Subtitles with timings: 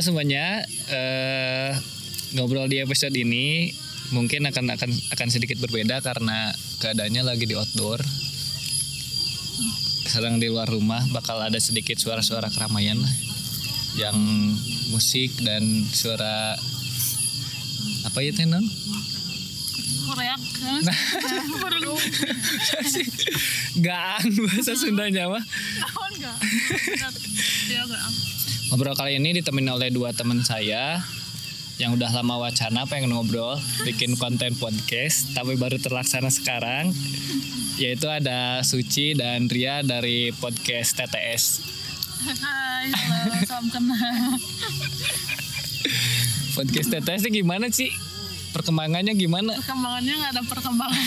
[0.00, 1.76] Halo semuanya, eh,
[2.32, 3.68] ngobrol di episode ini
[4.16, 8.00] mungkin akan akan akan sedikit berbeda karena keadaannya lagi di outdoor.
[10.08, 12.96] Sedang di luar rumah, bakal ada sedikit suara-suara keramaian
[14.00, 14.16] yang
[14.88, 16.56] musik dan suara
[18.08, 18.64] apa ya tenon?
[20.08, 20.40] Koreak
[20.88, 20.96] Nah.
[23.84, 25.44] Gaang bahasa Sundanya mah.
[26.16, 26.40] Enggak.
[28.70, 31.02] Ngobrol kali ini ditemani oleh dua teman saya
[31.82, 36.94] yang udah lama wacana pengen ngobrol, bikin konten podcast, tapi baru terlaksana sekarang.
[37.82, 41.66] Yaitu ada Suci dan Ria dari podcast TTS.
[42.22, 44.38] Hai, halo, salam kenal.
[46.54, 47.90] Podcast TTS ini gimana sih?
[48.54, 49.58] Perkembangannya gimana?
[49.58, 51.06] Perkembangannya nggak ada perkembangan.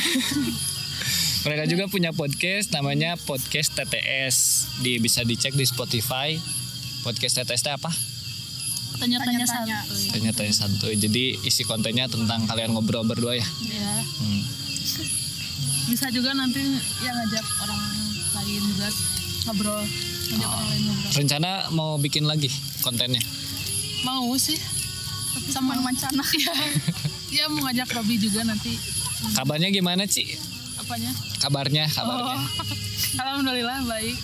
[1.47, 4.35] Mereka juga punya podcast namanya Podcast TTS.
[4.83, 6.62] Di bisa dicek di Spotify.
[7.03, 7.91] Podcast TTS itu apa?
[8.95, 9.93] Tanya-tanya satu.
[10.15, 10.95] Tanya-tanya santuy.
[10.95, 13.47] Jadi isi kontennya tentang kalian ngobrol berdua ya.
[13.61, 14.41] Ya, Hmm.
[15.83, 16.63] bisa juga nanti
[17.03, 17.81] yang ngajak orang
[18.33, 18.87] lain juga
[19.43, 19.81] ngobrol,
[20.31, 21.11] ngajak orang lain ngobrol.
[21.13, 22.47] Rencana mau bikin lagi
[22.79, 23.19] kontennya.
[24.03, 24.55] Mau sih.
[25.49, 26.23] Sama mancana.
[26.33, 26.55] Iya.
[27.33, 28.77] Iya mau ngajak Robi juga nanti.
[29.33, 30.37] Kabarnya gimana Ci?
[30.77, 31.11] Apanya?
[31.41, 32.37] Kabarnya, kabarnya.
[32.37, 32.41] Oh.
[33.21, 34.15] Alhamdulillah baik.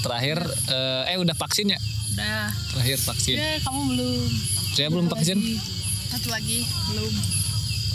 [0.00, 0.38] Terakhir
[0.72, 1.78] eh, eh udah vaksin ya?
[2.20, 2.48] Udah.
[2.76, 3.36] Terakhir vaksin.
[3.40, 4.28] Ya, kamu belum.
[4.76, 5.38] Saya belum vaksin.
[6.12, 7.12] Satu lagi belum.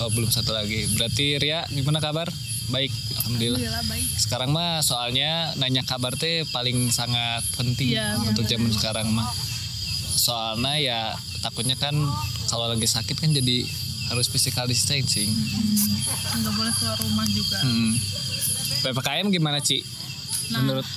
[0.01, 0.89] Oh, belum satu lagi.
[0.97, 2.27] Berarti Ria gimana kabar?
[2.73, 2.89] Baik,
[3.21, 3.61] alhamdulillah.
[3.61, 4.07] Alhamdulillah baik.
[4.17, 9.29] Sekarang mah soalnya nanya kabar teh paling sangat penting Iya, untuk zaman sekarang mah.
[10.17, 10.99] Soalnya ya
[11.45, 11.93] takutnya kan
[12.49, 13.69] kalau lagi sakit kan jadi
[14.09, 15.29] harus physical distancing.
[16.41, 17.61] Nggak boleh keluar rumah juga.
[17.61, 17.93] Hmm.
[18.81, 19.85] PPKM gimana Ci?
[20.47, 20.61] Nah.
[20.61, 20.87] Menurut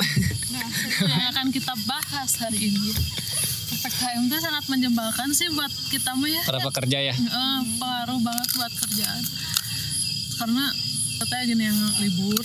[0.48, 0.64] Nah,
[0.98, 2.90] yang akan kita bahas hari ini.
[3.68, 6.42] PPKM itu sangat menjebalkan sih buat kita mah ya.
[6.42, 7.14] para pekerja ya?
[7.14, 9.22] Eh, pengaruh banget buat kerjaan.
[10.34, 10.64] Karena
[11.18, 12.44] katanya gini yang libur,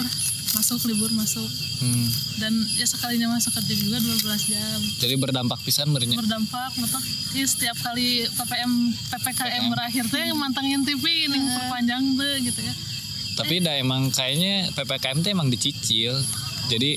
[0.53, 2.07] masuk libur masuk Hmm.
[2.37, 4.79] dan ya sekalinya masuk kerja juga 12 jam.
[4.97, 6.15] Jadi berdampak pisan merenya.
[6.15, 7.01] Berdampak betul.
[7.33, 8.71] Ini setiap kali PPM
[9.09, 12.73] PPKM berakhir tuh yang mantengin TV ini perpanjang tuh gitu ya.
[13.33, 16.13] Tapi dah emang kayaknya PPKM itu emang dicicil.
[16.71, 16.91] Jadi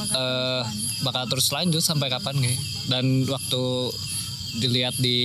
[0.00, 0.62] eh,
[1.04, 2.56] bakal terus lanjut sampai kapan nih?
[2.86, 3.92] Dan waktu
[4.56, 5.20] dilihat di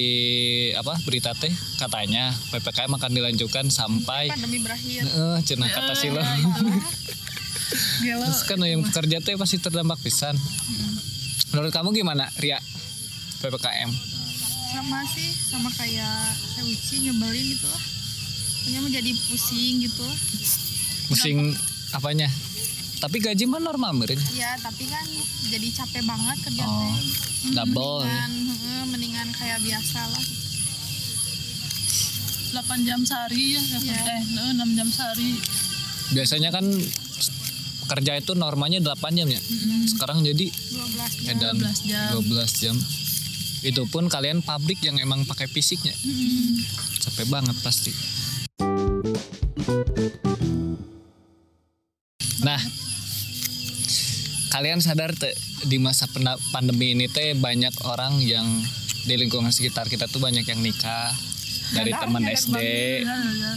[0.75, 5.07] apa berita teh katanya PPKM akan dilanjutkan sampai pandemi berakhir
[5.47, 6.19] cenah kata sih lo.
[8.03, 8.27] Gelo.
[8.27, 10.35] Terus kan yang pekerja teh pasti terdampak pisan.
[11.55, 12.59] Menurut kamu gimana, Ria?
[13.41, 13.89] PPKM.
[14.71, 20.07] sama sih sama kayak Sewuci nyebelin gitu Pokoknya menjadi pusing gitu
[21.11, 21.37] Pusing
[21.91, 22.31] apanya?
[23.01, 24.21] Tapi gaji mah normal meureun.
[24.31, 25.01] ya tapi kan
[25.43, 26.93] jadi capek banget kerja Oh, teh
[27.51, 27.99] double.
[27.99, 28.29] ya.
[28.29, 30.25] mendingan heeh, mendingan kayak biasa lah
[32.53, 33.99] 8 jam sehari ya, Iya.
[34.11, 34.21] eh
[34.53, 35.39] 6 jam sehari.
[36.11, 36.67] Biasanya kan
[37.87, 39.39] kerja itu normanya 8 jam ya.
[39.87, 42.09] Sekarang jadi 12 jam edan 12 jam.
[42.13, 42.75] 12 jam.
[43.61, 45.95] Itu pun kalian pabrik yang emang pakai fisiknya.
[46.99, 47.95] Capek banget pasti.
[54.61, 55.33] Kalian sadar teh
[55.65, 56.05] di masa
[56.53, 58.45] pandemi ini teh banyak orang yang
[59.09, 61.09] di lingkungan sekitar kita tuh banyak yang nikah.
[61.73, 62.57] Dari teman SD,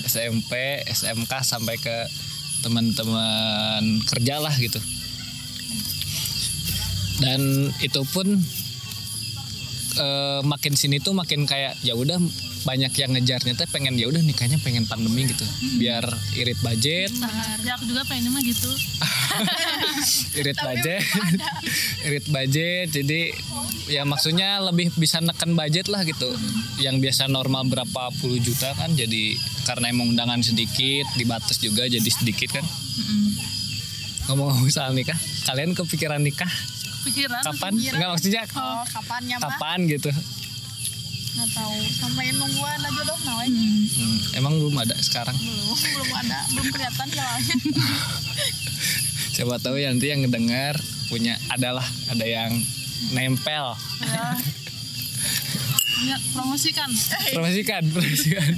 [0.09, 2.09] SMP, SMK sampai ke
[2.65, 4.81] teman-teman kerja lah gitu.
[7.21, 8.41] Dan itu pun
[10.01, 12.17] eh, makin sini tuh makin kayak ya udah
[12.65, 15.45] banyak yang ngejarnya teh pengen ya udah nikahnya pengen pandemi gitu.
[15.77, 16.09] Biar
[16.41, 17.13] irit budget.
[17.61, 18.73] Ya aku juga pengennya mah gitu.
[20.41, 21.03] irit budget.
[22.07, 23.21] irit budget jadi
[23.91, 26.31] ya maksudnya lebih bisa neken budget lah gitu.
[26.81, 32.11] Yang biasa normal berapa puluh juta kan jadi karena emang undangan sedikit dibatas juga jadi
[32.11, 32.65] sedikit kan.
[34.25, 36.49] Ngomong-ngomong soal nikah kalian kepikiran nikah?
[37.05, 37.45] Pikiran.
[37.45, 37.77] kapan?
[37.77, 40.09] enggak maksudnya oh kapannya mah kapan gitu?
[41.35, 43.47] Nggak tahu sampai nungguan aja dong nah we.
[43.53, 45.37] Hmm, emang belum ada sekarang?
[45.37, 47.57] Belum belum ada belum kelihatan jalannya
[49.35, 50.79] siapa tahu ya nanti yang ngedengar
[51.09, 52.55] punya adalah ada yang
[53.11, 54.39] nempel Ya.
[56.05, 56.91] Ya, promosikan.
[57.33, 58.51] promosikan promosikan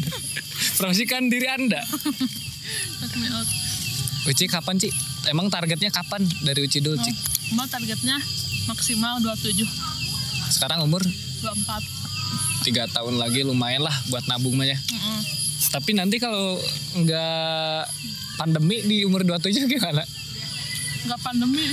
[0.75, 1.79] promosikan diri anda.
[4.27, 4.91] Uci kapan Ci?
[5.27, 7.13] Emang targetnya kapan dari Uci dulu Ci?
[7.47, 8.19] Cuma targetnya
[8.67, 9.63] maksimal 27,
[10.51, 12.65] Sekarang umur 24.
[12.65, 14.75] tiga tahun lagi lumayan lah buat nabung mah ya.
[14.75, 15.19] Mm-mm.
[15.71, 16.59] Tapi nanti kalau
[16.97, 17.87] nggak
[18.35, 20.03] pandemi di umur 27 gimana?
[21.07, 21.67] Nggak pandemi.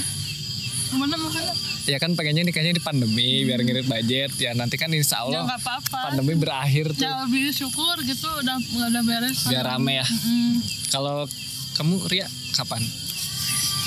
[0.94, 4.32] gimana maksudnya ya kan pengennya nikahnya di pandemi biar ngirit budget.
[4.38, 6.02] Ya nanti kan insya ya Allah nggak apa-apa.
[6.14, 7.02] pandemi berakhir tuh.
[7.02, 10.06] ya lebih syukur gitu udah nggak udah beres biar rame ya.
[10.06, 10.62] Mm,
[10.94, 11.26] kalau
[11.74, 12.82] kamu Ria kapan?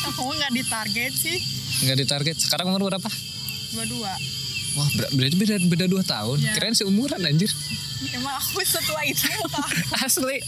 [0.07, 1.39] Aku nggak ditarget sih.
[1.87, 2.37] Nggak ditarget.
[2.37, 3.11] Sekarang umur berapa?
[3.73, 4.13] Dua-dua.
[4.77, 6.43] Wah ber- berarti beda beda dua tahun.
[6.43, 6.53] Ya.
[6.53, 7.49] kirain seumuran anjir.
[8.13, 9.25] Emang aku setua itu.
[10.05, 10.43] Asli.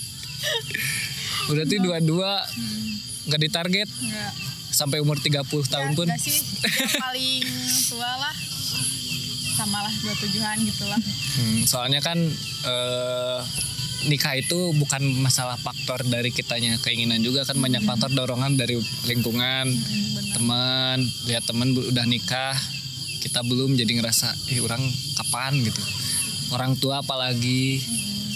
[1.48, 2.44] Berarti dua-dua
[3.24, 3.88] nggak ditarget.
[3.88, 4.32] Nggak
[4.78, 6.06] sampai umur 30 tahun pun.
[6.14, 7.42] sih yang paling
[7.90, 8.34] tua lah.
[9.58, 11.00] Sama lah dua tujuan gitu lah.
[11.34, 12.14] Hmm, soalnya kan
[12.62, 13.38] eh,
[14.06, 18.78] nikah itu bukan masalah faktor dari kitanya keinginan juga kan banyak faktor dorongan dari
[19.10, 19.66] lingkungan.
[20.38, 22.54] Teman lihat teman udah nikah
[23.18, 24.86] kita belum jadi ngerasa ih orang
[25.18, 25.58] kapan?
[25.66, 25.82] gitu.
[26.54, 27.82] Orang tua apalagi.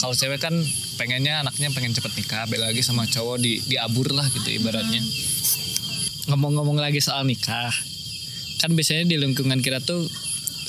[0.03, 0.59] Kalau cewek kan
[0.99, 4.99] pengennya anaknya pengen cepet nikah beda lagi sama cowok di diabur lah gitu ibaratnya
[6.30, 7.72] ngomong-ngomong lagi soal nikah
[8.62, 10.06] kan biasanya di lingkungan kita tuh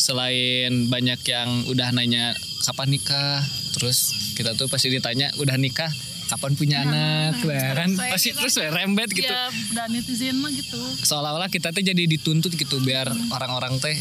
[0.01, 2.33] selain banyak yang udah nanya
[2.65, 3.45] kapan nikah
[3.77, 5.89] terus kita tuh pasti ditanya udah nikah?
[6.23, 7.45] Kapan punya anak?
[7.45, 7.94] nah kan?
[7.94, 8.39] Kayak pasti gitu.
[8.41, 9.29] terus rembet gitu.
[9.29, 10.81] ya udah netizen mah gitu.
[11.05, 13.94] Seolah-olah kita tuh jadi dituntut gitu biar orang-orang teh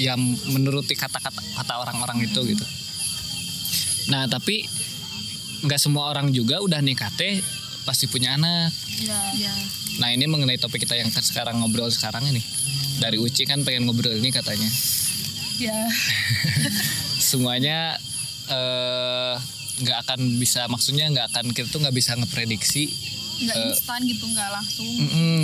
[0.00, 0.16] yang
[0.48, 2.64] menuruti kata-kata kata orang-orang itu gitu.
[4.08, 4.64] Nah tapi
[5.64, 7.44] nggak semua orang juga udah nikah teh
[7.84, 8.72] pasti punya anak.
[9.00, 9.54] Ya ya
[10.02, 12.42] nah ini mengenai topik kita yang sekarang ngobrol sekarang ini.
[12.98, 14.66] Dari Uci kan pengen ngobrol ini katanya.
[15.60, 15.86] Ya
[17.30, 17.94] semuanya
[18.50, 19.34] eh,
[19.74, 22.90] nggak akan bisa maksudnya nggak akan kita tuh nggak bisa ngeprediksi
[23.34, 24.86] nggak Eh, instan gitu nggak langsung.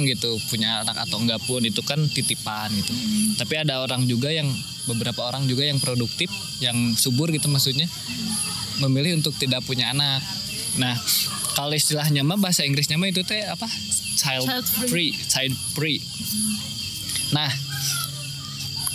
[0.07, 2.93] Gitu punya anak atau enggak pun itu kan titipan gitu.
[3.35, 4.47] Tapi ada orang juga yang
[4.87, 6.31] beberapa orang juga yang produktif
[6.63, 7.91] yang subur gitu maksudnya
[8.79, 10.23] memilih untuk tidak punya anak.
[10.79, 10.95] Nah
[11.61, 13.69] kalau istilahnya mah bahasa Inggrisnya mah itu teh apa?
[14.17, 15.13] Child, Child free.
[15.29, 16.01] child free.
[17.31, 17.53] Nah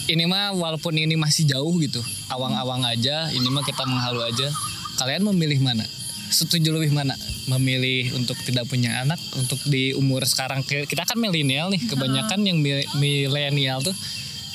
[0.06, 4.50] ini mah walaupun ini masih jauh gitu awang-awang aja ini mah kita menghalu aja.
[4.97, 5.85] Kalian memilih mana?
[6.25, 7.13] Setuju lebih mana?
[7.45, 12.57] Memilih untuk tidak punya anak untuk di umur sekarang kita kan milenial nih kebanyakan yang
[12.57, 13.94] mi- milenial tuh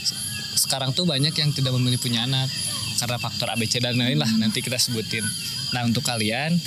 [0.02, 0.18] se-
[0.58, 2.50] sekarang tuh banyak yang tidak memilih punya anak
[2.98, 5.22] karena faktor ABC dan lain lah nanti kita sebutin.
[5.70, 6.58] Nah untuk kalian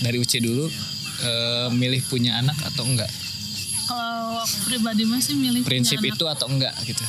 [0.00, 0.66] dari UC dulu
[1.20, 3.08] eh, milih punya anak atau enggak?
[3.84, 6.14] Kalau aku pribadi masih milih punya prinsip anak.
[6.14, 7.02] itu atau enggak gitu?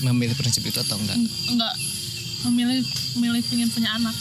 [0.00, 1.18] Memilih prinsip itu atau enggak?
[1.48, 1.74] Enggak.
[2.46, 2.80] Memilih
[3.14, 4.14] memilih pengen punya anak.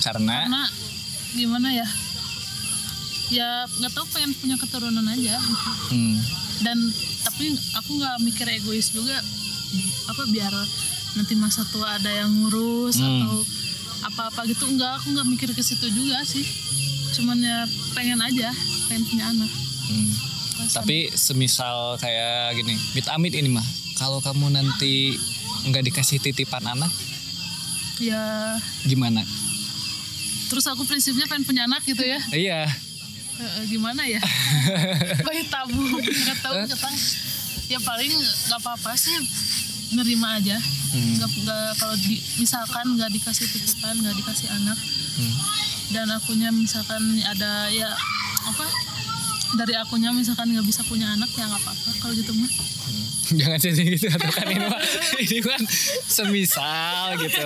[0.00, 0.46] Karena?
[0.46, 0.62] Karena
[1.30, 1.86] gimana ya?
[3.28, 5.36] Ya nggak tahu pengen punya keturunan aja.
[5.92, 6.16] Hmm,
[6.64, 6.78] dan
[7.22, 9.20] tapi aku nggak mikir egois juga.
[10.08, 10.48] Apa biar
[11.12, 13.04] nanti masa tua ada yang ngurus Hmm.
[13.20, 13.44] atau
[14.08, 14.64] apa-apa gitu.
[14.64, 16.48] Enggak aku nggak mikir ke situ juga sih
[17.18, 17.66] cuman ya
[17.98, 18.54] pengen aja
[18.86, 19.50] pengen punya anak.
[19.88, 20.10] Hmm.
[20.68, 23.64] tapi semisal kayak gini mit amit ini mah
[23.98, 25.16] kalau kamu nanti
[25.66, 26.92] nggak dikasih titipan anak
[27.98, 28.54] ya.
[28.86, 29.26] gimana?
[30.48, 32.20] Terus aku prinsipnya pengen punya anak gitu ya?
[32.30, 32.60] Iya.
[33.38, 34.22] Eh, gimana ya?
[35.26, 36.96] Bayi tabu nggak tahu ketang
[37.68, 38.10] ya paling
[38.48, 39.14] nggak apa-apa sih
[39.92, 40.56] nerima aja.
[40.88, 41.20] Hmm.
[41.20, 44.78] nggak nggak kalau di, misalkan nggak dikasih titipan nggak dikasih anak
[45.18, 45.34] Hmm.
[45.90, 47.90] dan akunya misalkan ada ya
[48.44, 48.66] apa?
[49.58, 52.50] Dari akunya misalkan nggak bisa punya anak ya nggak apa-apa kalau gitu mah.
[53.38, 54.80] Jangan jadi gitu atau kan ini mah
[55.18, 55.62] ini kan
[56.06, 57.44] semisal gitu.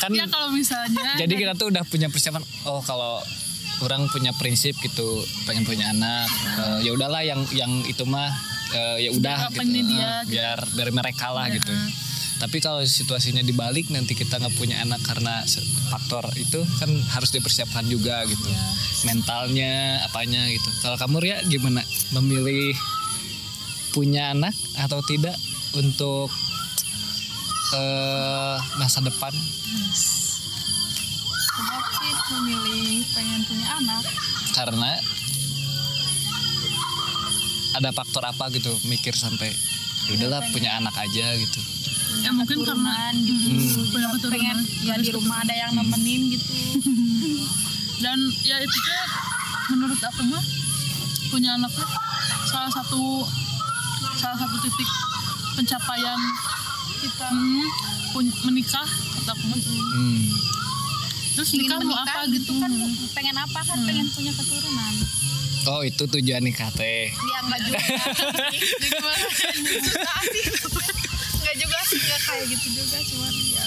[0.00, 3.20] Kan ya kalau misalnya jadi kita tuh udah punya persiapan oh kalau
[3.80, 8.28] orang punya prinsip gitu pengen punya anak eh, ya udahlah yang yang itu mah
[8.72, 9.60] eh, ya udah gitu.
[9.64, 10.36] dia, gitu.
[10.36, 11.56] biar dari mereka lah Ya.
[11.56, 11.72] gitu
[12.40, 15.44] tapi kalau situasinya dibalik nanti kita nggak punya anak karena
[15.92, 18.48] faktor itu kan harus dipersiapkan juga gitu.
[18.48, 18.64] Ya.
[19.00, 20.68] mentalnya apanya gitu.
[20.80, 21.84] Kalau kamu Ria gimana?
[22.16, 22.72] Memilih
[23.92, 25.36] punya anak atau tidak
[25.76, 26.32] untuk
[27.76, 29.32] eh, masa depan?
[31.52, 34.04] Sebab sih memilih pengen punya anak.
[34.56, 34.92] Karena
[37.76, 39.52] ada faktor apa gitu mikir sampai
[40.08, 41.60] "Ya udahlah punya anak aja gitu
[42.20, 43.80] ya mungkin karena keturunan gitu.
[43.80, 43.90] Hmm.
[43.92, 46.46] punya keturunan pengen ya di rumah ada yang nemenin gitu.
[48.04, 49.04] Dan ya itu tuh
[49.76, 50.44] menurut aku mah
[51.30, 51.88] punya anak tuh
[52.48, 53.24] salah satu
[54.18, 54.88] salah satu titik
[55.54, 56.20] pencapaian
[57.00, 57.66] kita hmm,
[58.12, 59.60] pun- menikah kata aku mah.
[59.60, 60.24] Hmm.
[61.38, 62.52] terus ingin nikah mau apa gitu gitu.
[62.58, 62.72] kan
[63.16, 64.94] pengen apa kan pengen punya keturunan.
[65.68, 67.12] Oh itu tujuan nikah teh.
[67.12, 67.80] Ya enggak juga.
[68.80, 69.16] Susah
[70.24, 70.44] sih.
[71.36, 73.66] Enggak juga sih enggak kayak gitu juga cuman ya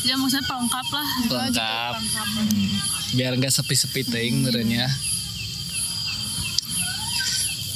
[0.00, 1.08] ya maksudnya pelengkap lah.
[1.28, 2.72] Lengkap lengkap Hmm.
[3.12, 4.88] biar nggak sepi-sepi ting merenya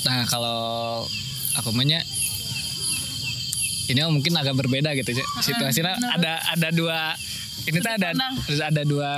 [0.05, 1.05] nah kalau
[1.57, 2.01] aku punya
[3.85, 5.25] ini mungkin agak berbeda gitu ya.
[5.45, 6.17] Situasinya benar.
[6.17, 7.13] ada ada dua
[7.69, 8.17] ini tuh ada
[8.49, 9.13] ada dua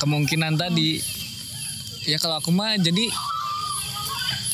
[0.00, 1.00] kemungkinan tadi.
[2.04, 3.08] Ya kalau aku mah jadi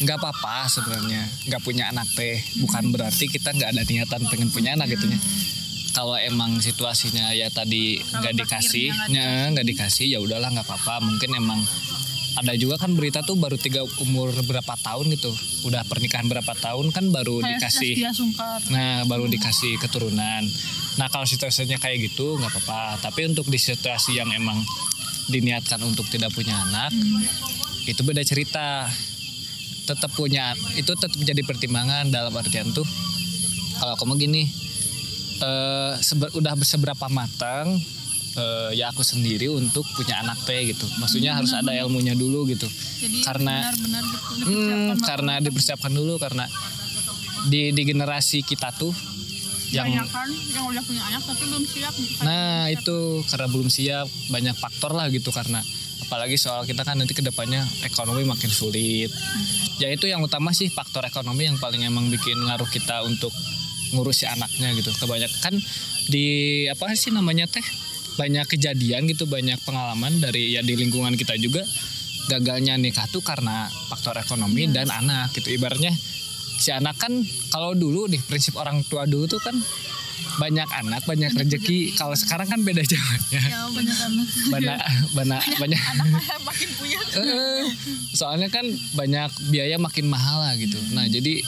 [0.07, 1.27] nggak apa-apa sebenarnya.
[1.51, 2.39] Nggak punya anak teh.
[2.63, 5.19] Bukan berarti kita nggak ada niatan pengen punya anak gitu ya
[5.95, 11.31] kalau emang situasinya ya tadi nggak dikasih ya nggak dikasih ya udahlah nggak apa-apa mungkin
[11.39, 11.63] emang
[12.35, 15.31] ada juga kan berita tuh baru tiga umur berapa tahun gitu
[15.71, 17.95] udah pernikahan berapa tahun kan baru Kayak dikasih.
[18.75, 20.43] Nah, baru dikasih keturunan.
[20.99, 22.99] Nah, kalau situasinya kayak gitu nggak apa-apa.
[22.99, 24.59] Tapi untuk di situasi yang emang
[25.31, 26.91] diniatkan untuk tidak punya anak,
[27.87, 28.91] itu beda cerita.
[29.85, 32.89] Tetap punya, itu tetap jadi pertimbangan dalam artian tuh.
[33.79, 34.43] Kalau kamu gini,
[35.37, 35.93] eh
[36.35, 37.75] udah seberapa matang
[38.35, 40.87] eh, ya aku sendiri untuk punya anak teh gitu.
[40.99, 42.67] Maksudnya harus ada ilmunya dulu gitu.
[42.99, 46.45] jadi Karena- benar-benar gitu Hmm, dipersiapkan karena dipersiapkan dulu karena
[47.45, 48.91] di di generasi kita tuh
[49.71, 51.95] yang kan yang udah punya anak tapi belum siap.
[52.23, 55.59] Nah itu karena belum siap banyak faktor lah gitu karena
[56.01, 59.11] apalagi soal kita kan nanti ke depannya ekonomi makin sulit.
[59.77, 63.35] Ya itu yang utama sih faktor ekonomi yang paling emang bikin ngaruh kita untuk
[63.95, 64.91] ngurus si anaknya gitu.
[64.93, 65.55] Kebanyakan
[66.11, 66.27] di
[66.69, 67.65] apa sih namanya teh
[68.15, 71.63] banyak kejadian gitu banyak pengalaman dari ya di lingkungan kita juga
[72.31, 75.55] gagalnya nikah tuh karena faktor ekonomi dan anak gitu.
[75.55, 75.93] Ibaratnya
[76.59, 77.13] si anak kan
[77.51, 79.57] kalau dulu nih prinsip orang tua dulu tuh kan
[80.35, 81.95] banyak anak banyak rezeki.
[81.95, 83.43] kalau sekarang kan beda zamannya.
[83.45, 84.27] Ya banyak anak.
[84.55, 84.79] Banyak
[85.15, 85.81] banyak banyak.
[85.81, 86.99] anak makin punya.
[88.19, 88.67] Soalnya kan
[88.99, 90.79] banyak biaya makin mahal lah gitu.
[90.95, 91.43] Nah jadi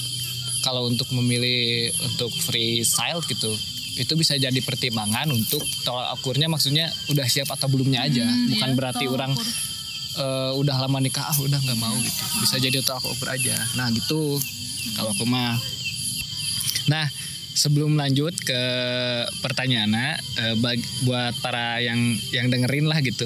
[0.64, 3.52] kalau untuk memilih untuk free child gitu
[3.96, 8.28] itu bisa jadi pertimbangan untuk tolak ukurnya maksudnya udah siap atau belumnya aja.
[8.28, 9.32] Bukan iya, berarti orang
[10.20, 12.22] eh, udah lama nikah ah udah nggak mau gitu.
[12.44, 13.56] Bisa jadi tolak ukur aja.
[13.80, 14.36] Nah gitu.
[14.94, 15.56] Kalau aku mah.
[16.92, 17.08] Nah
[17.56, 18.62] sebelum lanjut ke
[19.40, 20.08] pertanyaannya
[20.44, 23.24] eh, bag- buat para yang yang dengerin lah gitu.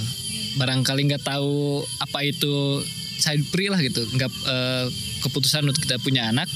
[0.55, 2.87] Barangkali nggak tahu apa itu
[3.19, 4.07] child free lah gitu.
[4.07, 4.87] Nggak eh,
[5.27, 6.47] keputusan untuk kita punya anak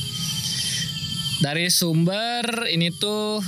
[1.40, 3.42] dari sumber ini tuh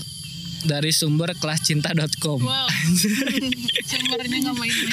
[0.66, 2.66] dari sumber kelascinta.com Wow.
[3.90, 4.90] Sumbernya nggak main-main.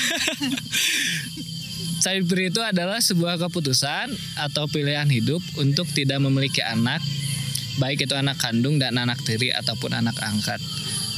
[2.03, 6.99] Child free itu adalah sebuah keputusan atau pilihan hidup untuk tidak memiliki anak,
[7.79, 10.59] baik itu anak kandung dan anak tiri ataupun anak angkat.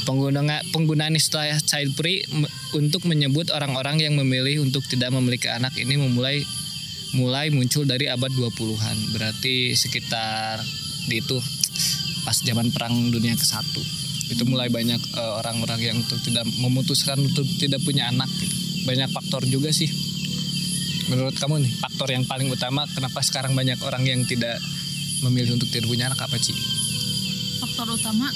[0.06, 5.74] Penggunaan penggunaan istilah child free me- untuk menyebut orang-orang yang memilih untuk tidak memiliki anak
[5.74, 6.46] ini memulai
[7.18, 9.18] mulai muncul dari abad 20-an.
[9.18, 10.62] Berarti sekitar
[11.10, 11.42] di itu
[12.26, 13.62] pas zaman perang dunia ke-1.
[14.34, 18.56] Itu mulai banyak eh, orang-orang yang untuk tidak memutuskan untuk tidak punya anak gitu.
[18.86, 19.90] Banyak faktor juga sih
[21.06, 24.58] menurut kamu nih faktor yang paling utama kenapa sekarang banyak orang yang tidak
[25.22, 26.56] memilih untuk tidak punya anak apa sih?
[27.62, 28.30] Faktor utama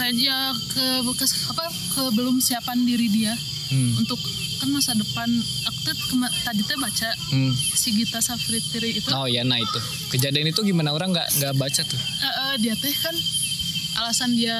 [0.00, 3.36] kayak ke, ke apa ke belum siapan diri dia
[3.70, 3.94] Hmm.
[3.96, 4.18] untuk
[4.56, 5.30] kan masa depan
[5.64, 7.54] aku tuh kema- tadi tuh baca Hmm.
[7.54, 9.06] si Gita Safritri itu.
[9.10, 9.78] Oh ya nah itu.
[10.08, 10.90] Kejadian itu gimana?
[10.90, 11.94] Orang nggak nggak baca tuh?
[11.96, 13.14] eh, eh, dia teh kan
[13.96, 14.58] alasan dia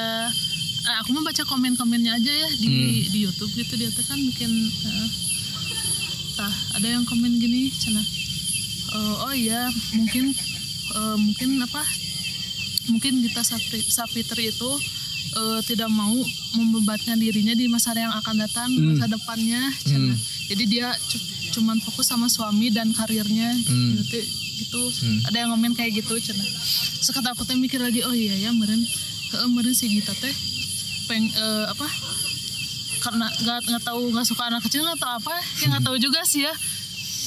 [0.80, 2.70] eh, aku mau baca komen-komennya aja ya di
[3.04, 3.74] di YouTube gitu.
[3.74, 4.50] Dia teh kan bikin
[4.86, 5.08] eh,
[6.32, 8.00] tah ada yang komen gini cina.
[8.90, 10.30] "Eh, oh iya mungkin
[10.88, 11.82] eh, mungkin apa?
[12.86, 14.70] Mungkin kita Safri- Safitri itu
[15.32, 16.14] eh, tidak mau
[16.52, 18.94] membebankan dirinya di masa yang akan datang Hmm.
[18.94, 19.62] masa depannya.
[19.86, 20.14] Hmm.
[20.46, 21.22] jadi dia cu-
[21.52, 23.94] cuman fokus sama suami dan karirnya Hmm.
[23.96, 24.18] gitu,
[24.56, 24.82] gitu.
[25.00, 25.18] Hmm.
[25.24, 26.42] ada yang komen kayak gitu cina
[27.00, 28.82] sekarang aku teh mikir lagi oh iya ya meren
[29.48, 30.34] meren si Gita teh
[31.06, 31.86] peng eh, apa
[33.00, 36.20] karena nggak nggak tahu nggak suka anak kecil nggak tahu apa ya nggak tahu juga
[36.22, 36.52] sih ya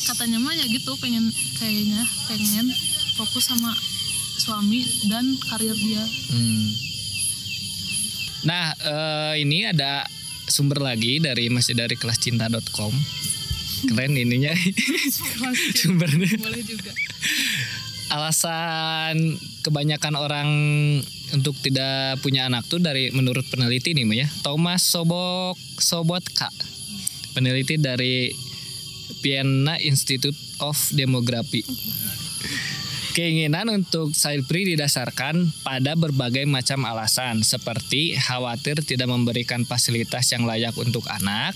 [0.06, 1.26] katanya mah ya gitu pengen
[1.58, 2.68] kayaknya pengen
[3.14, 3.72] fokus sama
[4.36, 6.68] suami dan karir dia Hmm.
[8.44, 10.04] Nah eh, ini ada
[10.48, 12.94] sumber lagi dari masih dari kelascinta.com
[13.92, 14.52] keren ininya.
[15.80, 16.40] Sumbernya.
[16.40, 16.92] Boleh juga.
[18.14, 20.50] Alasan kebanyakan orang
[21.34, 24.28] untuk tidak punya anak tuh dari menurut peneliti nih ya.
[24.46, 26.52] Thomas Sobok Sobotka
[27.34, 28.30] peneliti dari
[29.26, 31.66] Vienna Institute of Demography
[33.14, 40.50] Keinginan untuk child free didasarkan pada berbagai macam alasan seperti khawatir tidak memberikan fasilitas yang
[40.50, 41.54] layak untuk anak,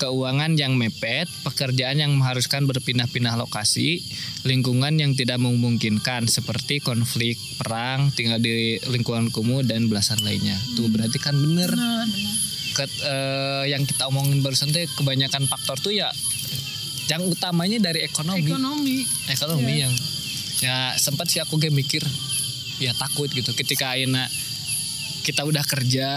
[0.00, 4.00] keuangan yang mepet, pekerjaan yang mengharuskan berpindah-pindah lokasi,
[4.48, 10.56] lingkungan yang tidak memungkinkan seperti konflik, perang, tinggal di lingkungan kumuh dan belasan lainnya.
[10.72, 11.68] Tuh berarti kan bener.
[12.72, 16.08] Ket- eh, yang kita omongin barusan tuh kebanyakan faktor tuh ya
[17.08, 18.48] yang utamanya dari ekonomi.
[18.48, 18.96] Ekonomi.
[19.28, 19.92] Ekonomi yang
[20.58, 22.02] ya sempat sih aku kayak mikir
[22.82, 23.54] ya takut gitu.
[23.54, 24.26] Ketika Aina
[25.26, 26.08] kita udah kerja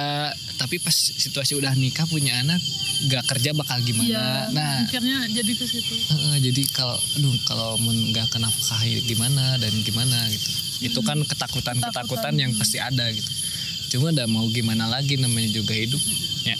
[0.55, 2.61] tapi pas situasi udah nikah punya anak
[3.09, 4.07] gak kerja bakal gimana?
[4.07, 4.27] Iya.
[4.53, 5.93] nah Akhirnya jadi ke situ.
[5.97, 10.49] Heeh, jadi kalau aduh kalau nggak kena nafkahi gimana dan gimana gitu.
[10.85, 12.33] Itu kan ketakutan ketakutan Ketakutan.
[12.37, 13.31] yang pasti ada gitu.
[13.97, 15.99] Cuma udah mau gimana lagi namanya juga hidup.
[16.45, 16.55] Ya.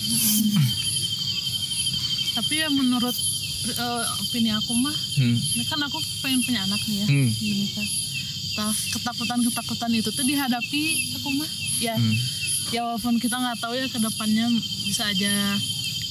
[2.35, 3.15] Tapi ya menurut
[4.21, 5.37] opini aku mah, hmm.
[5.37, 7.07] ini kan aku pengen punya anak nih ya.
[7.07, 7.29] Hmm.
[8.51, 10.83] Nah, ketakutan-ketakutan itu tuh dihadapi
[11.17, 11.49] aku mah.
[11.81, 12.15] Ya, Hmm.
[12.69, 14.45] ya walaupun kita nggak tahu ya ke depannya
[14.85, 15.33] bisa aja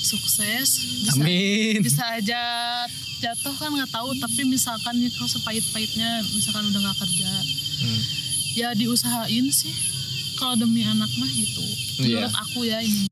[0.01, 0.69] sukses,
[1.05, 2.43] bisa, amin bisa aja
[3.21, 4.11] jatuh kan nggak tahu.
[4.19, 7.31] Tapi misalkan ya kalau sepahit-pahitnya, misalkan udah nggak kerja,
[7.85, 8.01] Hmm.
[8.57, 9.75] ya diusahain sih.
[10.41, 11.65] Kalau demi anak mah gitu.
[12.01, 12.25] Iya.
[12.25, 13.05] Menurut aku ya ini.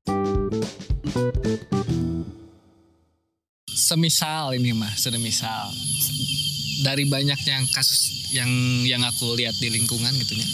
[3.88, 5.72] Semisal ini mah semisal.
[6.84, 8.50] Dari banyaknya yang kasus yang
[8.84, 10.44] yang aku lihat di lingkungan gitunya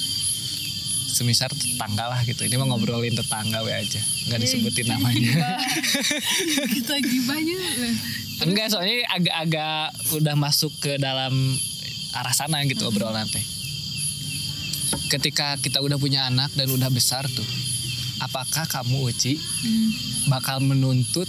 [1.15, 2.43] semisal tetangga lah gitu.
[2.43, 4.03] Ini mah ngobrolin tetangga we aja.
[4.31, 5.59] Nggak disebutin namanya.
[6.75, 7.59] Kita gibahnya.
[8.43, 11.31] enggak soalnya agak-agak udah masuk ke dalam
[12.19, 13.43] arah sana gitu obrolan teh.
[15.11, 17.47] Ketika kita udah punya anak dan udah besar tuh
[18.23, 19.91] apakah kamu Uci Hmm.
[20.31, 21.27] bakal menuntut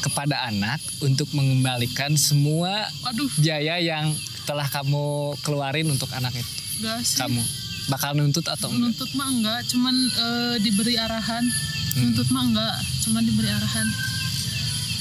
[0.00, 4.10] kepada anak untuk mengembalikan semua Waduh, biaya yang
[4.42, 5.04] telah kamu
[5.38, 7.18] keluarin untuk anak itu enggak sih.
[7.18, 7.42] kamu
[7.86, 11.44] bakal nuntut atau enggak Nuntut mah enggak, cuman eh, diberi arahan.
[11.90, 12.00] Hmm.
[12.06, 13.88] Nuntut mah enggak, cuman diberi arahan.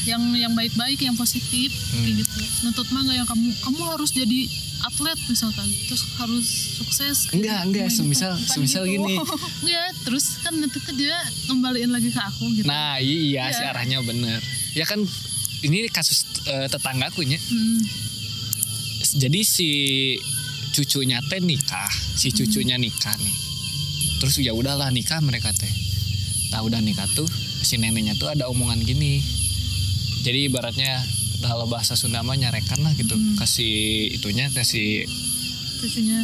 [0.04, 2.00] Yang yang baik-baik, yang positif, Hmm.
[2.02, 2.40] kayak gitu.
[2.64, 4.40] Nuntut mah enggak yang kamu kamu harus jadi
[4.80, 7.18] atlet misalkan, terus harus sukses.
[7.30, 9.04] enggak enggak semisal Bukan semisal gitu.
[9.04, 9.16] gini
[9.68, 12.64] Iya, terus kan nanti dia ngembaliin lagi ke aku gitu.
[12.64, 13.52] nah iya Iya.
[13.52, 14.38] sih arahnya bener
[14.78, 15.02] ya kan
[15.66, 17.82] ini kasus eh, tetanggaku nya Hmm,
[19.18, 19.70] jadi si
[20.78, 23.36] cucunya teh nikah si cucunya nikah nih.
[24.22, 25.70] Terus ya udahlah nikah mereka teh.
[26.54, 27.26] Nah udah nikah tuh
[27.66, 29.18] si neneknya tuh ada omongan gini.
[30.22, 31.02] Jadi ibaratnya
[31.42, 33.18] kalau bahasa Sunda mah nyarekan lah gitu.
[33.42, 35.10] Kasih itunya kasih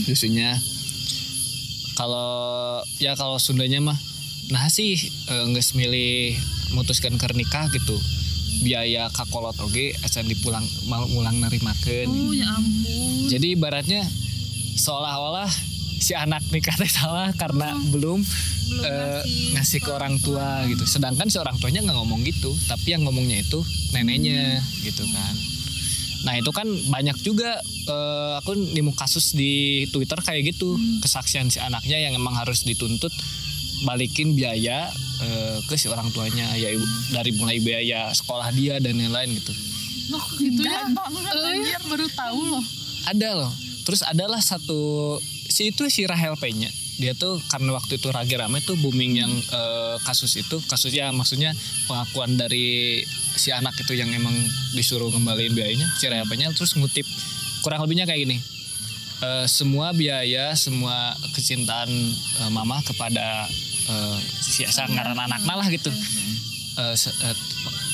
[0.05, 0.57] cucunya.
[1.93, 3.97] kalau ya kalau Sundanya mah
[4.49, 4.97] nah sih
[5.29, 6.35] eh, nggak milih
[6.73, 7.95] mutuskan ke nikah gitu
[8.61, 13.27] biaya kakolot oge acan dipulang mau mulang nerimakeun Oh ya ampun.
[13.31, 14.05] jadi ibaratnya
[14.77, 15.49] seolah-olah
[16.03, 20.83] si anak nikah teh salah karena belum, Belum eh, ngasih ngasih ke orang tua gitu.
[20.83, 23.63] Sedangkan si orang tuanya nggak ngomong gitu, tapi yang ngomongnya itu
[23.95, 25.33] neneknya gitu kan.
[26.27, 27.55] Nah itu kan banyak juga
[27.87, 33.11] eh, aku nemu kasus di Twitter kayak gitu kesaksian si anaknya yang emang harus dituntut
[33.83, 34.87] balikin biaya
[35.19, 39.53] eh, ke si orang tuanya ya ibu- dari mulai biaya sekolah dia dan lain-lain gitu.
[40.09, 40.83] Loh gitu ya.
[40.89, 41.81] Banget, Eh, anjir.
[41.85, 42.63] baru tahu loh.
[43.03, 43.51] ada loh
[43.83, 48.31] terus adalah satu si itu si Rahel P nya dia tuh karena waktu itu lagi
[48.33, 51.51] rame tuh booming yang eh, kasus itu kasusnya maksudnya
[51.83, 54.31] pengakuan dari si anak itu yang emang
[54.71, 57.03] disuruh kembaliin biayanya si Rahel P nya terus ngutip
[57.59, 58.39] kurang lebihnya kayak gini
[59.19, 61.87] Eh, semua biaya semua kecintaan
[62.37, 63.47] eh, mama kepada
[63.85, 65.91] eh, si sanggaran anaknya lah gitu.
[66.93, 67.35] Se- eh,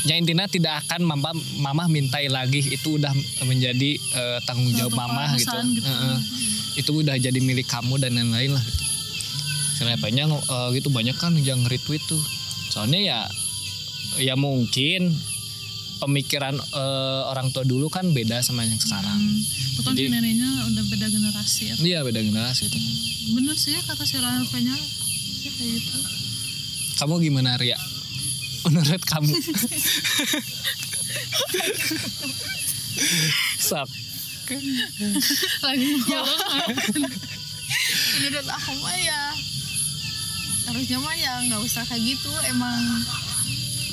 [0.04, 2.64] ya intinya tidak akan mama mama mintai lagi.
[2.64, 3.12] Itu udah
[3.44, 5.84] menjadi eh, tanggung jawab Suatu mama gitu, gitu.
[5.84, 6.18] Heeh.
[6.78, 8.84] itu udah jadi milik kamu dan lain-lain lah gitu.
[9.80, 10.88] Kenapanya eh, gitu?
[10.90, 12.22] Banyak kan yang retweet tuh.
[12.70, 13.20] Soalnya ya
[14.18, 15.12] ya mungkin
[16.00, 19.20] pemikiran eh, orang tua dulu kan beda sama yang sekarang.
[19.20, 21.76] Hmm, itu kan Jadi- neneknya udah beda generasi ya.
[21.84, 22.80] iya beda generasi gitu.
[23.36, 24.48] Bener sih ya kata si Rahel
[25.62, 25.98] gitu.
[26.98, 27.80] kamu gimana Ria
[28.62, 29.32] menurut kamu
[33.60, 33.90] Sok.
[35.62, 36.22] Lagi Ya.
[38.12, 39.22] menurut aku mah ya
[40.66, 42.78] harusnya mah ya nggak usah kayak gitu emang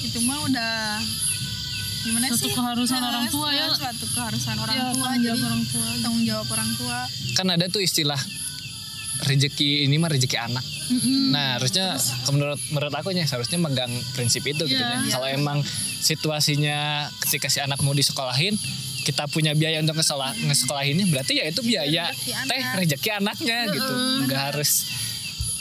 [0.03, 0.97] itu mah udah
[2.03, 3.69] gimana Suatu sih keharusan Eh, orang tua ya.
[3.71, 5.89] suatu keharusan orang Ya, tua tanggung jawab jadi orang tua.
[6.01, 6.99] tanggung jawab orang tua
[7.35, 8.21] kan ada tuh istilah
[9.27, 11.29] rezeki ini mah rezeki anak Mm-mm.
[11.29, 15.03] Nah harusnya menurut menurut aku nya seharusnya megang prinsip itu gitu Iya.
[15.03, 15.11] ya.
[15.11, 15.59] Kalau emang
[16.01, 16.79] situasinya
[17.21, 18.55] ketika si anak mau disekolahin
[19.03, 22.75] kita punya biaya untuk ngesekolah ngesekolahinnya berarti ya itu biaya Rezeki teh anak.
[22.81, 23.93] rezeki anaknya gitu.
[23.93, 24.19] Heeh.
[24.25, 24.71] Nggak harus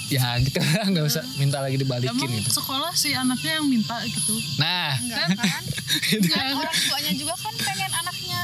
[0.05, 2.49] ya gitu lah nggak usah minta lagi dibalikin Emang gitu.
[2.53, 4.37] sekolah si anaknya yang minta gitu.
[4.55, 5.63] Nah enggak kan
[6.31, 8.41] kan orang tuanya juga kan pengen anaknya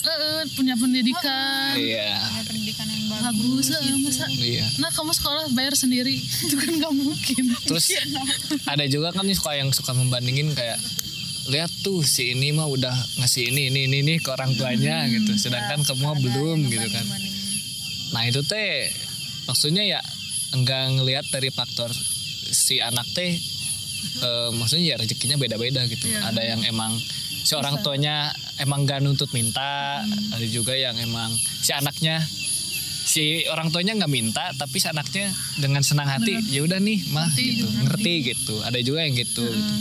[0.00, 2.59] eh, punya pendidikan iya punya pendidikan
[3.20, 3.98] eh, gitu.
[4.00, 4.64] masa iya.
[4.80, 6.16] nah kamu sekolah bayar sendiri.
[6.46, 7.44] Itu kan nggak mungkin.
[7.68, 7.86] Terus
[8.64, 10.80] ada juga kan nih suka yang suka membandingin kayak
[11.50, 15.36] lihat tuh si ini mah udah ngasih ini ini ini, ini ke orang tuanya gitu.
[15.36, 17.06] Sedangkan kamu mah Ada belum gitu kan.
[18.16, 18.90] Nah itu teh
[19.46, 20.00] maksudnya ya
[20.54, 21.90] enggak ngelihat dari faktor
[22.50, 23.38] si anak teh
[24.20, 26.10] eh, maksudnya ya rezekinya beda-beda gitu.
[26.10, 26.34] Iya.
[26.34, 26.94] ada yang emang
[27.40, 28.28] si orang tuanya
[28.60, 31.32] emang gak nuntut minta ada juga yang emang
[31.64, 32.20] si anaknya
[33.10, 37.26] si orang tuanya nggak minta tapi si anaknya dengan senang hati ya udah nih mah
[37.26, 37.66] Ngerti gitu.
[37.66, 37.78] juga.
[37.90, 38.54] ngerti gitu.
[38.62, 39.74] Ada juga yang gitu gitu.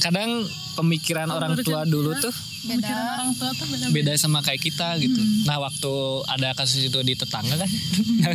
[0.00, 0.30] kadang
[0.76, 2.32] pemikiran Kalau orang tua dulu tuh
[2.64, 5.20] Pemikiran orang tua tuh beda beda sama kayak kita gitu.
[5.44, 5.92] Nah waktu
[6.32, 7.68] ada kasus itu di tetangga kan,
[8.24, 8.32] Nah,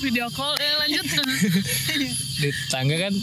[0.04, 1.06] video call eh lanjut.
[2.42, 3.14] Di tetangga kan,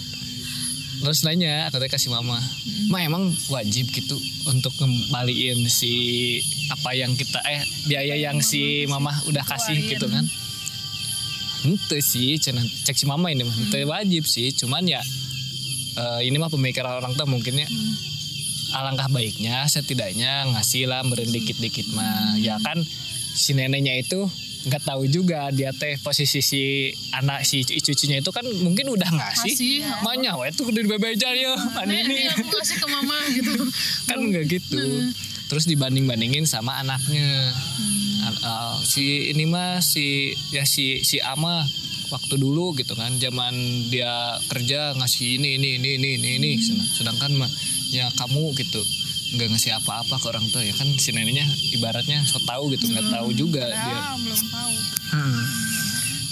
[0.97, 2.41] terus nanya katanya kasih mama,
[2.89, 4.17] ma emang wajib gitu
[4.49, 5.93] untuk ngembaliin si
[6.73, 9.91] apa yang kita eh biaya yang si mama udah kasih keluarin.
[9.93, 10.25] gitu kan?
[11.67, 15.01] Ente sih, cek si mama ini mah, ente wajib sih, cuman ya
[15.97, 17.69] eh, ini mah pemikiran orang tua mungkinnya
[18.75, 22.36] alangkah baiknya setidaknya ngasih lah beren dikit-dikit mah.
[22.41, 22.83] Ya kan
[23.38, 24.27] si neneknya itu
[24.67, 26.63] nggak tahu juga dia teh posisi si
[27.10, 30.32] anak si cucunya itu kan mungkin udah ngasih Kasih, ya.
[30.36, 31.56] wah itu udah dibebejan ya
[31.88, 33.51] Nih, ini nih aku kasih ke mama gitu.
[34.08, 34.80] Kan nggak gitu.
[35.47, 37.56] Terus dibanding bandingin sama anaknya.
[38.21, 41.63] An- uh, si ini mah si ya si si ama
[42.08, 43.51] waktu dulu gitu kan zaman
[43.88, 44.12] dia
[44.47, 46.51] kerja ngasih ini ini ini ini ini, ini.
[46.60, 47.51] Sedang- sedangkan mah
[47.88, 48.84] ya kamu gitu
[49.35, 51.43] nggak ngasih apa-apa ke orang tua ya kan si neneknya
[51.75, 54.73] ibaratnya so tahu gitu nggak tahu juga dia Ah, belum tahu.
[55.11, 55.41] Hmm.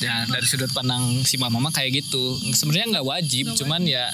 [0.03, 2.35] Ya dari sudut pandang si mama mah kayak gitu.
[2.51, 4.11] Sebenarnya nggak wajib, cuman ya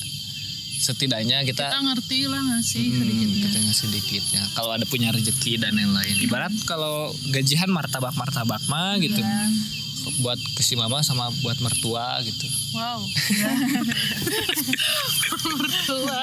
[0.81, 4.43] setidaknya kita, kita ngerti lah ngasih hmm, sedikitnya kita ngasih sedikitnya.
[4.57, 6.15] Kalau ada punya rezeki dan lain-lain.
[6.25, 9.21] Ibarat kalau gajian martabak martabak mah gitu.
[9.21, 9.45] Iya.
[10.19, 12.47] Buat ke si mama sama buat mertua gitu.
[12.75, 12.99] wow.
[15.61, 16.19] Mertua.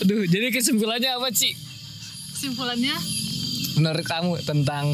[0.00, 1.52] Aduh, jadi kesimpulannya apa sih?
[2.38, 2.94] kesimpulannya?
[3.82, 4.86] Menurut kamu tentang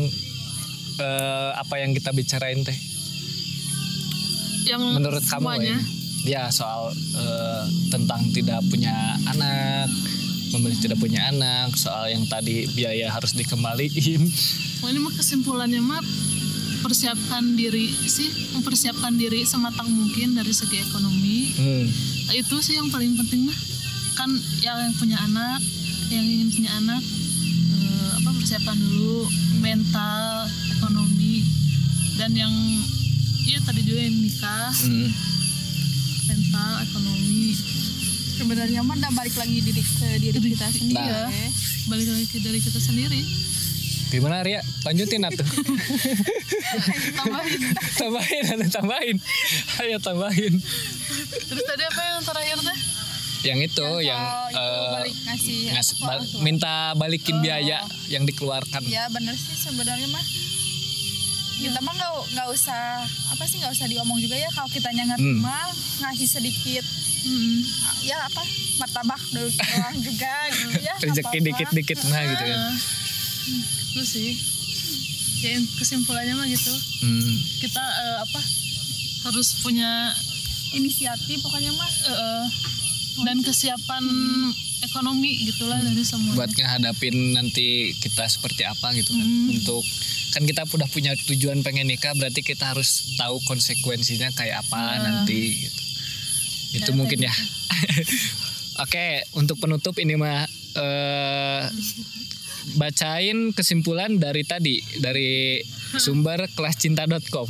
[0.96, 2.78] eh, apa yang kita bicarain teh?
[4.64, 5.76] yang menurut kamu semuanya?
[6.24, 9.92] Ini ya soal eh, tentang tidak punya anak
[10.56, 14.24] memilih tidak punya anak soal yang tadi biaya harus dikembaliin.
[14.80, 16.00] Oh, ini mah kesimpulannya mah
[16.84, 21.86] persiapkan diri sih mempersiapkan diri sematang mungkin dari segi ekonomi hmm.
[22.36, 23.56] itu sih yang paling penting mah
[24.12, 24.28] kan
[24.60, 25.64] yang punya anak
[26.12, 27.00] yang ingin punya anak
[27.72, 29.24] eh, apa persiapan dulu
[29.64, 30.44] mental
[30.76, 31.40] ekonomi
[32.20, 32.52] dan yang
[33.48, 35.08] iya tadi juga yang nikah Hmm.
[36.28, 37.56] mental ekonomi
[38.34, 40.98] Sebenarnya mah udah balik lagi diri ke diri kita sendiri.
[40.98, 41.22] Iya.
[41.30, 41.48] ya.
[41.86, 43.22] balik lagi ke dari kita sendiri
[44.14, 45.42] gimana Ria lanjutin atuh
[47.14, 47.60] Tambahin.
[47.94, 49.16] tambahin ada tambahin
[49.80, 50.54] ayo tambahin
[51.42, 52.78] terus tadi apa yang terakhir teh
[53.44, 56.40] yang itu yang itu eh, balik ngasih ngas- apa ke ba- orang tua.
[56.40, 60.24] minta balikin biaya yang dikeluarkan Ya bener sih sebenarnya mah
[61.54, 65.22] kita mah nggak nggak usah apa sih nggak usah diomong juga ya kalau kita ngerti
[65.22, 65.40] Hmm.
[65.40, 65.68] mah
[66.00, 66.84] ngasih sedikit
[67.20, 67.64] Hmm.
[68.00, 68.42] ya apa
[68.76, 71.46] martabak dulu doang juga gitu ya rezeki apa-apa.
[71.46, 72.74] dikit-dikit mah gitu kan Ah,
[73.94, 74.30] itu sih.
[75.40, 76.72] Ya kesimpulannya mah gitu.
[77.00, 77.34] Hmm.
[77.60, 78.40] kita eh, apa
[79.24, 80.10] harus punya
[80.72, 81.90] inisiatif pokoknya mah.
[82.04, 82.46] Eh,
[83.22, 84.02] dan kesiapan
[84.82, 89.22] ekonomi gitulah dari semua buat ngehadapin nanti kita seperti apa gitu kan.
[89.22, 89.54] Hmm.
[89.54, 89.86] untuk
[90.28, 94.98] kan kita udah punya tujuan pengen nikah berarti kita harus tahu konsekuensinya kayak apa Ya.
[95.00, 95.80] nanti gitu.
[96.74, 97.34] Itu Ya, mungkin kayak ya.
[98.76, 100.42] oke untuk penutup ini mah
[100.74, 101.62] eh
[102.74, 105.62] bacain kesimpulan dari tadi dari
[105.98, 107.48] sumber kelascinta.com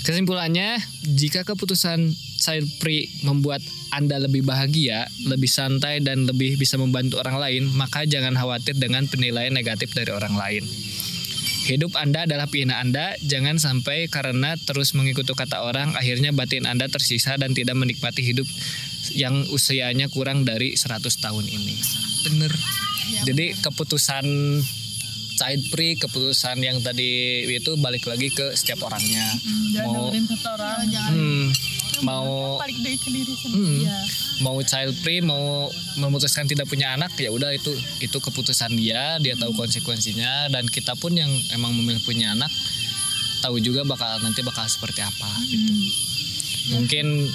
[0.00, 2.08] Kesimpulannya, jika keputusan
[2.40, 3.60] child free membuat
[3.92, 9.04] Anda lebih bahagia, lebih santai dan lebih bisa membantu orang lain, maka jangan khawatir dengan
[9.12, 10.64] penilaian negatif dari orang lain.
[11.68, 16.88] Hidup Anda adalah pilihan Anda, jangan sampai karena terus mengikuti kata orang, akhirnya batin Anda
[16.88, 18.48] tersisa dan tidak menikmati hidup
[19.12, 21.76] yang usianya kurang dari 100 tahun ini.
[22.24, 22.52] Bener.
[23.26, 24.24] Jadi keputusan
[25.40, 29.24] child free, keputusan yang tadi itu balik lagi ke setiap orangnya.
[29.40, 30.84] Hmm, Mau orang.
[30.90, 31.10] Jangan.
[31.16, 31.46] Hmm,
[32.00, 33.98] mau balik deh ke diri sendiri hmm, Iya.
[34.40, 35.68] mau child free mau
[36.00, 40.96] memutuskan tidak punya anak ya udah itu itu keputusan dia dia tahu konsekuensinya dan kita
[40.96, 42.48] pun yang emang memilih punya anak
[43.40, 45.72] tahu juga bakal nanti bakal seperti apa gitu.
[46.76, 47.28] Mungkin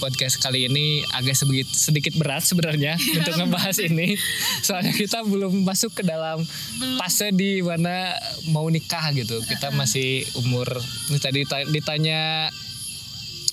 [0.00, 4.16] podcast kali ini agak sedikit sedikit berat sebenarnya untuk ngebahas ini.
[4.64, 6.40] Soalnya kita belum masuk ke dalam
[6.96, 8.16] fase di mana
[8.48, 9.44] mau nikah gitu.
[9.44, 10.66] Kita masih umur
[11.12, 12.48] ini tadi ta- ditanya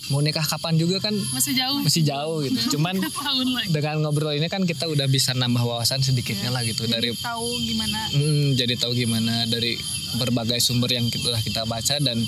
[0.08, 1.84] mau nikah kapan juga kan masih jauh.
[1.84, 2.80] masih jauh gitu.
[2.80, 2.96] Cuman
[3.76, 8.00] dengan ngobrol ini kan kita udah bisa nambah wawasan sedikitnya lah gitu dari tahu gimana.
[8.16, 9.76] Hmm, jadi tahu gimana dari
[10.16, 12.24] berbagai sumber yang kita, udah kita baca dan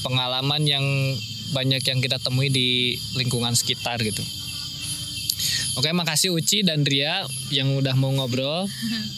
[0.00, 0.84] pengalaman yang
[1.52, 4.22] banyak yang kita temui di lingkungan sekitar gitu.
[5.78, 7.22] Oke, makasih Uci dan Ria
[7.54, 8.66] yang udah mau ngobrol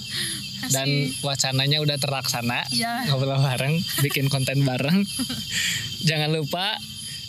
[0.74, 0.88] dan
[1.24, 2.68] wacananya udah terlaksana.
[2.68, 3.08] Iya.
[3.08, 5.08] Ngobrol bareng, bikin konten bareng.
[6.08, 6.76] Jangan lupa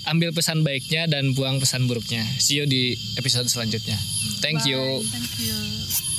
[0.10, 2.26] ambil pesan baiknya dan buang pesan buruknya.
[2.42, 3.96] See you di episode selanjutnya.
[4.44, 5.06] Thank you.
[5.06, 5.14] Bye.
[5.16, 6.11] thank you